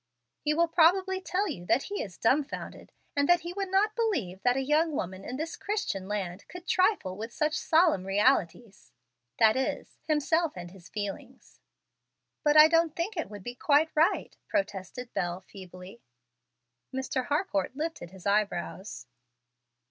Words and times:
He 0.39 0.55
will 0.55 0.67
probably 0.67 1.21
tell 1.21 1.47
you 1.47 1.63
that 1.67 1.83
he 1.83 2.01
is 2.01 2.17
dumbfounded, 2.17 2.91
and 3.15 3.29
that 3.29 3.41
he 3.41 3.53
would 3.53 3.69
not 3.69 3.95
believe 3.95 4.41
that 4.41 4.57
a 4.57 4.63
young 4.63 4.93
woman 4.93 5.23
in 5.23 5.37
this 5.37 5.55
Christian 5.55 6.07
land 6.07 6.47
could 6.47 6.65
trifle 6.65 7.15
with 7.15 7.31
such 7.31 7.53
solemn 7.53 8.03
realities, 8.07 8.91
that 9.37 9.55
is, 9.55 9.99
himself 10.07 10.53
and 10.55 10.71
his 10.71 10.89
feelings." 10.89 11.59
"But 12.43 12.57
I 12.57 12.67
don't 12.67 12.95
think 12.95 13.15
it 13.15 13.29
would 13.29 13.43
be 13.43 13.53
quite 13.53 13.91
right," 13.93 14.35
protested 14.47 15.13
Bel, 15.13 15.39
feebly. 15.41 16.01
Mr. 16.91 17.27
Harcourt 17.27 17.75
lifted 17.75 18.09
his 18.09 18.25
eyebrows. 18.25 19.05